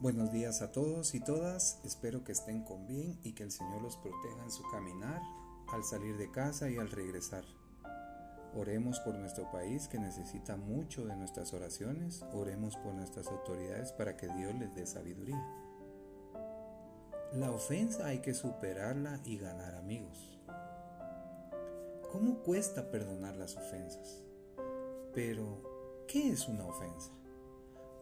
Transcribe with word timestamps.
Buenos 0.00 0.30
días 0.30 0.62
a 0.62 0.70
todos 0.70 1.16
y 1.16 1.18
todas, 1.18 1.80
espero 1.82 2.22
que 2.22 2.30
estén 2.30 2.62
con 2.62 2.86
bien 2.86 3.18
y 3.24 3.32
que 3.32 3.42
el 3.42 3.50
Señor 3.50 3.82
los 3.82 3.96
proteja 3.96 4.44
en 4.44 4.52
su 4.52 4.62
caminar, 4.70 5.20
al 5.72 5.82
salir 5.82 6.16
de 6.16 6.30
casa 6.30 6.70
y 6.70 6.76
al 6.76 6.88
regresar. 6.88 7.42
Oremos 8.54 9.00
por 9.00 9.16
nuestro 9.16 9.50
país 9.50 9.88
que 9.88 9.98
necesita 9.98 10.56
mucho 10.56 11.04
de 11.04 11.16
nuestras 11.16 11.52
oraciones, 11.52 12.24
oremos 12.32 12.76
por 12.76 12.94
nuestras 12.94 13.26
autoridades 13.26 13.90
para 13.90 14.16
que 14.16 14.28
Dios 14.28 14.54
les 14.54 14.72
dé 14.72 14.86
sabiduría. 14.86 15.44
La 17.32 17.50
ofensa 17.50 18.06
hay 18.06 18.20
que 18.20 18.34
superarla 18.34 19.18
y 19.24 19.36
ganar 19.36 19.74
amigos. 19.74 20.38
¿Cómo 22.12 22.38
cuesta 22.44 22.88
perdonar 22.92 23.34
las 23.34 23.56
ofensas? 23.56 24.22
Pero, 25.12 26.04
¿qué 26.06 26.30
es 26.30 26.46
una 26.46 26.66
ofensa? 26.66 27.10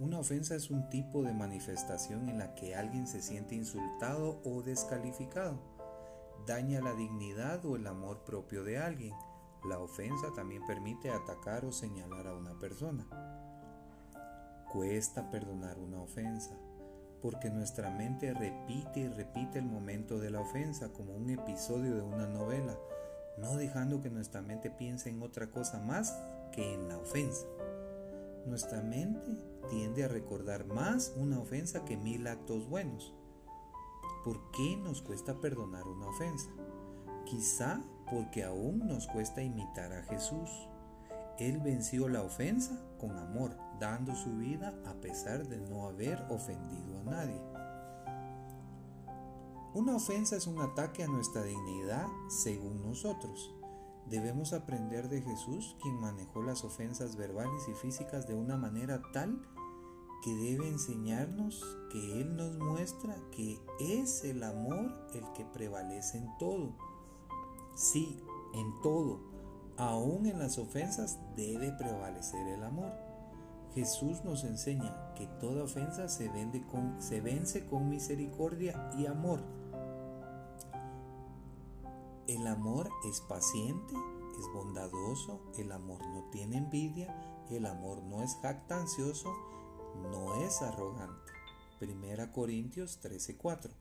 Una 0.00 0.18
ofensa 0.18 0.54
es 0.54 0.70
un 0.70 0.88
tipo 0.88 1.22
de 1.22 1.34
manifestación 1.34 2.30
en 2.30 2.38
la 2.38 2.54
que 2.54 2.74
alguien 2.74 3.06
se 3.06 3.20
siente 3.20 3.54
insultado 3.54 4.40
o 4.46 4.62
descalificado. 4.62 5.60
Daña 6.46 6.80
la 6.80 6.94
dignidad 6.94 7.62
o 7.66 7.76
el 7.76 7.86
amor 7.86 8.24
propio 8.24 8.64
de 8.64 8.78
alguien. 8.78 9.12
La 9.68 9.78
ofensa 9.78 10.32
también 10.34 10.66
permite 10.66 11.10
atacar 11.10 11.66
o 11.66 11.72
señalar 11.72 12.28
a 12.28 12.34
una 12.34 12.58
persona. 12.58 13.06
Cuesta 14.72 15.30
perdonar 15.30 15.78
una 15.78 16.00
ofensa, 16.00 16.56
porque 17.20 17.50
nuestra 17.50 17.90
mente 17.90 18.32
repite 18.32 19.00
y 19.00 19.08
repite 19.08 19.58
el 19.58 19.66
momento 19.66 20.18
de 20.18 20.30
la 20.30 20.40
ofensa 20.40 20.94
como 20.94 21.14
un 21.14 21.28
episodio 21.28 21.94
de 21.94 22.02
una 22.02 22.26
novela, 22.26 22.74
no 23.36 23.54
dejando 23.58 24.00
que 24.00 24.08
nuestra 24.08 24.40
mente 24.40 24.70
piense 24.70 25.10
en 25.10 25.20
otra 25.22 25.50
cosa 25.50 25.78
más 25.78 26.18
que 26.52 26.72
en 26.72 26.88
la 26.88 26.96
ofensa. 26.96 27.46
Nuestra 28.46 28.82
mente 28.82 29.38
tiende 29.68 30.04
a 30.04 30.08
recordar 30.08 30.66
más 30.66 31.12
una 31.16 31.38
ofensa 31.38 31.84
que 31.84 31.96
mil 31.96 32.26
actos 32.26 32.68
buenos. 32.68 33.14
¿Por 34.24 34.50
qué 34.50 34.76
nos 34.76 35.02
cuesta 35.02 35.40
perdonar 35.40 35.86
una 35.86 36.08
ofensa? 36.08 36.50
Quizá 37.24 37.82
porque 38.10 38.44
aún 38.44 38.86
nos 38.86 39.06
cuesta 39.06 39.42
imitar 39.42 39.92
a 39.92 40.02
Jesús. 40.04 40.50
Él 41.38 41.58
venció 41.60 42.08
la 42.08 42.22
ofensa 42.22 42.78
con 42.98 43.16
amor, 43.16 43.56
dando 43.78 44.14
su 44.14 44.36
vida 44.36 44.74
a 44.86 44.94
pesar 44.94 45.46
de 45.46 45.58
no 45.58 45.86
haber 45.86 46.20
ofendido 46.28 47.00
a 47.00 47.04
nadie. 47.04 47.40
Una 49.72 49.96
ofensa 49.96 50.36
es 50.36 50.46
un 50.46 50.60
ataque 50.60 51.04
a 51.04 51.08
nuestra 51.08 51.44
dignidad 51.44 52.06
según 52.28 52.82
nosotros. 52.82 53.54
Debemos 54.10 54.52
aprender 54.52 55.08
de 55.08 55.22
Jesús, 55.22 55.76
quien 55.80 56.00
manejó 56.00 56.42
las 56.42 56.64
ofensas 56.64 57.14
verbales 57.14 57.68
y 57.68 57.74
físicas 57.74 58.26
de 58.26 58.34
una 58.34 58.56
manera 58.56 59.00
tal 59.12 59.40
que 60.24 60.34
debe 60.34 60.66
enseñarnos 60.66 61.64
que 61.92 62.20
Él 62.20 62.34
nos 62.34 62.58
muestra 62.58 63.16
que 63.30 63.60
es 63.78 64.24
el 64.24 64.42
amor 64.42 64.90
el 65.14 65.24
que 65.32 65.44
prevalece 65.44 66.18
en 66.18 66.36
todo. 66.38 66.74
Sí, 67.76 68.20
en 68.52 68.80
todo, 68.82 69.20
aún 69.76 70.26
en 70.26 70.40
las 70.40 70.58
ofensas 70.58 71.20
debe 71.36 71.70
prevalecer 71.72 72.48
el 72.48 72.64
amor. 72.64 72.92
Jesús 73.76 74.24
nos 74.24 74.42
enseña 74.42 75.14
que 75.14 75.28
toda 75.40 75.62
ofensa 75.62 76.08
se, 76.08 76.28
se 76.98 77.20
vence 77.20 77.66
con 77.66 77.88
misericordia 77.88 78.90
y 78.98 79.06
amor 79.06 79.59
el 82.34 82.46
amor 82.46 82.88
es 83.04 83.20
paciente, 83.22 83.92
es 84.38 84.46
bondadoso, 84.54 85.40
el 85.58 85.72
amor 85.72 86.00
no 86.00 86.30
tiene 86.30 86.58
envidia, 86.58 87.12
el 87.50 87.66
amor 87.66 88.04
no 88.04 88.22
es 88.22 88.36
jactancioso, 88.40 89.34
no 90.00 90.36
es 90.36 90.62
arrogante. 90.62 91.32
Primera 91.80 92.30
Corintios 92.30 93.00
13:4. 93.00 93.72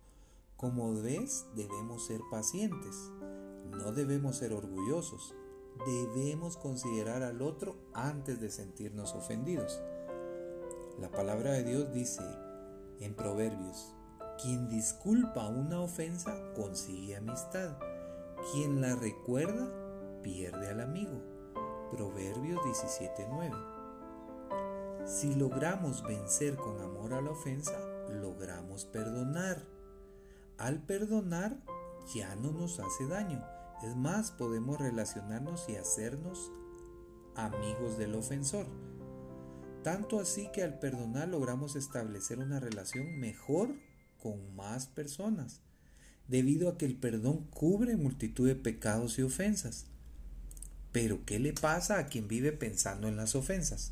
Como 0.57 0.91
ves, 0.95 1.45
debemos 1.55 2.07
ser 2.07 2.21
pacientes, 2.31 2.95
no 3.69 3.91
debemos 3.91 4.37
ser 4.37 4.53
orgullosos, 4.53 5.35
debemos 5.85 6.57
considerar 6.57 7.21
al 7.21 7.43
otro 7.43 7.75
antes 7.93 8.41
de 8.41 8.49
sentirnos 8.49 9.13
ofendidos. 9.13 9.79
La 10.99 11.11
palabra 11.11 11.51
de 11.51 11.63
Dios 11.65 11.93
dice 11.93 12.23
en 12.99 13.13
Proverbios, 13.13 13.93
quien 14.41 14.67
disculpa 14.69 15.47
una 15.47 15.81
ofensa 15.81 16.35
consigue 16.55 17.15
amistad 17.15 17.77
quien 18.51 18.81
la 18.81 18.95
recuerda 18.95 19.67
pierde 20.23 20.69
al 20.69 20.81
amigo. 20.81 21.21
Proverbios 21.91 22.59
17:9. 22.65 23.51
Si 25.05 25.33
logramos 25.35 26.03
vencer 26.03 26.55
con 26.55 26.79
amor 26.81 27.13
a 27.13 27.21
la 27.21 27.31
ofensa, 27.31 27.79
logramos 28.09 28.85
perdonar. 28.85 29.65
Al 30.57 30.83
perdonar 30.83 31.57
ya 32.13 32.35
no 32.35 32.51
nos 32.51 32.79
hace 32.79 33.07
daño. 33.07 33.43
Es 33.83 33.95
más, 33.95 34.31
podemos 34.31 34.77
relacionarnos 34.79 35.69
y 35.69 35.77
hacernos 35.77 36.51
amigos 37.35 37.97
del 37.97 38.15
ofensor. 38.15 38.65
Tanto 39.83 40.19
así 40.19 40.51
que 40.51 40.63
al 40.63 40.79
perdonar 40.79 41.29
logramos 41.29 41.75
establecer 41.75 42.39
una 42.39 42.59
relación 42.59 43.17
mejor 43.19 43.73
con 44.21 44.53
más 44.55 44.87
personas 44.87 45.61
debido 46.29 46.69
a 46.69 46.77
que 46.77 46.85
el 46.85 46.95
perdón 46.95 47.45
cubre 47.51 47.97
multitud 47.97 48.47
de 48.47 48.55
pecados 48.55 49.17
y 49.19 49.23
ofensas. 49.23 49.85
Pero 50.91 51.25
¿qué 51.25 51.39
le 51.39 51.53
pasa 51.53 51.97
a 51.97 52.07
quien 52.07 52.27
vive 52.27 52.51
pensando 52.51 53.07
en 53.07 53.17
las 53.17 53.35
ofensas? 53.35 53.91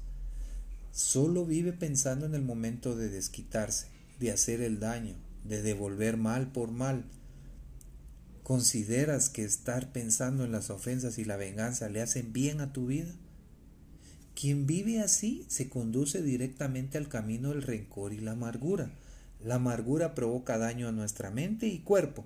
Solo 0.91 1.45
vive 1.45 1.73
pensando 1.73 2.25
en 2.25 2.35
el 2.35 2.41
momento 2.41 2.95
de 2.95 3.09
desquitarse, 3.09 3.87
de 4.19 4.31
hacer 4.31 4.61
el 4.61 4.79
daño, 4.79 5.15
de 5.43 5.61
devolver 5.61 6.17
mal 6.17 6.51
por 6.51 6.71
mal. 6.71 7.05
¿Consideras 8.43 9.29
que 9.29 9.43
estar 9.43 9.91
pensando 9.91 10.45
en 10.45 10.51
las 10.51 10.69
ofensas 10.69 11.17
y 11.17 11.25
la 11.25 11.37
venganza 11.37 11.89
le 11.89 12.01
hacen 12.01 12.33
bien 12.33 12.61
a 12.61 12.71
tu 12.71 12.87
vida? 12.87 13.13
Quien 14.39 14.67
vive 14.67 15.01
así 15.01 15.45
se 15.49 15.67
conduce 15.67 16.21
directamente 16.21 16.97
al 16.97 17.09
camino 17.09 17.49
del 17.49 17.63
rencor 17.63 18.13
y 18.13 18.19
la 18.19 18.31
amargura, 18.31 18.91
la 19.43 19.55
amargura 19.55 20.15
provoca 20.15 20.57
daño 20.57 20.87
a 20.87 20.91
nuestra 20.91 21.31
mente 21.31 21.67
y 21.67 21.79
cuerpo, 21.79 22.25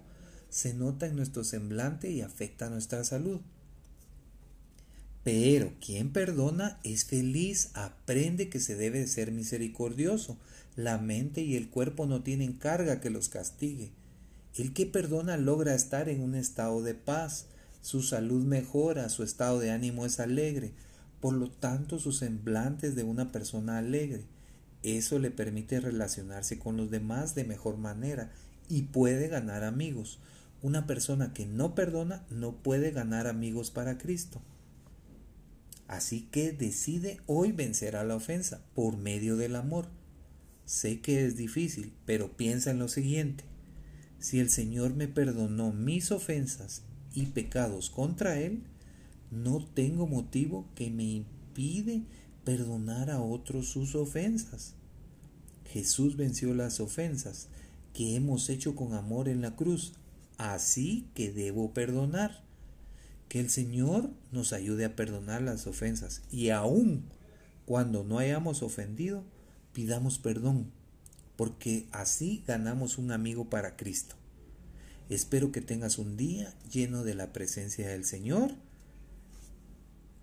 se 0.50 0.74
nota 0.74 1.06
en 1.06 1.16
nuestro 1.16 1.44
semblante 1.44 2.12
y 2.12 2.22
afecta 2.22 2.68
a 2.68 2.70
nuestra 2.70 3.04
salud. 3.04 3.42
Pero 5.24 5.74
quien 5.80 6.12
perdona 6.12 6.80
es 6.84 7.06
feliz, 7.06 7.70
aprende 7.74 8.50
que 8.50 8.60
se 8.60 8.76
debe 8.76 9.06
ser 9.08 9.32
misericordioso. 9.32 10.38
La 10.76 10.98
mente 10.98 11.42
y 11.42 11.56
el 11.56 11.70
cuerpo 11.70 12.08
no 12.08 12.24
tienen 12.24 12.54
carga 12.54 13.00
que 13.02 13.12
los 13.12 13.30
castigue. 13.30 13.92
El 14.58 14.74
que 14.74 14.86
perdona 14.86 15.38
logra 15.38 15.76
estar 15.76 16.10
en 16.10 16.22
un 16.22 16.36
estado 16.36 16.82
de 16.82 16.96
paz, 16.96 17.46
su 17.82 18.02
salud 18.02 18.44
mejora, 18.44 19.10
su 19.10 19.24
estado 19.24 19.60
de 19.60 19.72
ánimo 19.72 20.06
es 20.06 20.20
alegre, 20.20 20.74
por 21.20 21.34
lo 21.34 21.50
tanto 21.50 22.00
su 22.00 22.12
semblante 22.12 22.88
es 22.88 22.96
de 22.96 23.04
una 23.04 23.32
persona 23.32 23.78
alegre. 23.78 24.26
Eso 24.84 25.20
le 25.20 25.32
permite 25.32 25.80
relacionarse 25.80 26.58
con 26.58 26.78
los 26.78 26.90
demás 26.90 27.36
de 27.36 27.44
mejor 27.44 27.78
manera 27.78 28.32
y 28.68 28.84
puede 28.84 29.28
ganar 29.28 29.64
amigos. 29.64 30.20
Una 30.62 30.88
persona 30.88 31.34
que 31.34 31.46
no 31.46 31.76
perdona 31.76 32.26
no 32.30 32.56
puede 32.56 32.92
ganar 32.92 33.28
amigos 33.28 33.72
para 33.72 33.98
Cristo. 33.98 34.42
Así 35.88 36.28
que 36.32 36.54
decide 36.54 37.20
hoy 37.26 37.52
vencer 37.52 37.96
a 37.96 38.04
la 38.04 38.16
ofensa 38.16 38.64
por 38.76 38.98
medio 38.98 39.36
del 39.36 39.56
amor. 39.56 39.88
Sé 40.66 41.02
que 41.02 41.26
es 41.26 41.36
difícil, 41.36 41.94
pero 42.06 42.38
piensa 42.38 42.72
en 42.72 42.80
lo 42.80 42.88
siguiente. 42.88 43.44
Si 44.20 44.40
el 44.40 44.50
Señor 44.50 44.96
me 44.96 45.08
perdonó 45.08 45.74
mis 45.74 46.12
ofensas 46.12 46.84
y 47.14 47.26
pecados 47.26 47.90
contra 47.90 48.40
Él, 48.40 48.64
no 49.32 49.66
tengo 49.66 50.08
motivo 50.08 50.66
que 50.76 50.90
me 50.90 51.04
impide 51.04 52.04
perdonar 52.44 53.10
a 53.10 53.22
otros 53.22 53.68
sus 53.68 53.96
ofensas. 53.96 54.74
Jesús 55.66 56.18
venció 56.18 56.54
las 56.54 56.80
ofensas 56.80 57.48
que 57.94 58.16
hemos 58.16 58.50
hecho 58.50 58.76
con 58.76 58.94
amor 58.94 59.30
en 59.30 59.42
la 59.42 59.56
cruz, 59.56 59.94
así 60.38 61.08
que 61.14 61.32
debo 61.32 61.74
perdonar. 61.74 62.44
Que 63.30 63.40
el 63.40 63.50
Señor 63.50 64.10
nos 64.32 64.52
ayude 64.52 64.84
a 64.84 64.96
perdonar 64.96 65.42
las 65.42 65.66
ofensas 65.66 66.22
y 66.32 66.50
aun 66.50 67.04
cuando 67.66 68.04
no 68.04 68.20
hayamos 68.20 68.62
ofendido, 68.64 69.24
pidamos 69.72 70.20
perdón, 70.20 70.72
porque 71.38 71.88
así 71.94 72.44
ganamos 72.46 72.98
un 72.98 73.12
amigo 73.12 73.50
para 73.50 73.78
Cristo. 73.78 74.16
Espero 75.10 75.52
que 75.52 75.62
tengas 75.62 75.98
un 75.98 76.18
día 76.18 76.54
lleno 76.70 77.04
de 77.04 77.16
la 77.16 77.32
presencia 77.32 77.88
del 77.88 78.06
Señor. 78.06 78.52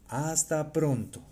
Hasta 0.08 0.72
pronto. 0.72 1.22